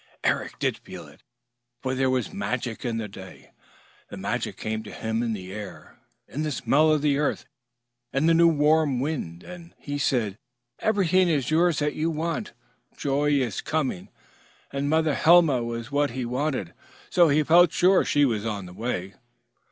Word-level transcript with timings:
Eric 0.23 0.57
did 0.57 0.79
feel 0.79 1.05
it. 1.05 1.21
For 1.83 1.93
there 1.93 2.09
was 2.09 2.33
magic 2.33 2.83
in 2.83 2.97
the 2.97 3.07
day. 3.07 3.51
The 4.09 4.17
magic 4.17 4.57
came 4.57 4.81
to 4.81 4.91
him 4.91 5.21
in 5.21 5.33
the 5.33 5.53
air, 5.53 5.99
in 6.27 6.41
the 6.41 6.49
smell 6.49 6.91
of 6.91 7.03
the 7.03 7.19
earth, 7.19 7.45
in 8.11 8.25
the 8.25 8.33
new 8.33 8.47
warm 8.47 8.99
wind 8.99 9.43
and 9.43 9.75
said, 10.01 10.39
"Everything 10.79 11.29
is 11.29 11.51
yours 11.51 11.77
that 11.77 11.93
you 11.93 12.09
want. 12.09 12.53
Joy 12.97 13.29
is 13.33 13.61
coming." 13.61 14.09
And 14.71 14.89
Mother 14.89 15.13
Helma 15.13 15.63
was 15.63 15.91
what 15.91 16.09
he 16.09 16.25
wanted. 16.25 16.73
So 17.11 17.27
he 17.29 17.43
felt 17.43 17.71
sure 17.71 18.03
she 18.03 18.25
was 18.25 18.43
on 18.43 18.65
the 18.65 18.73
way. 18.73 19.13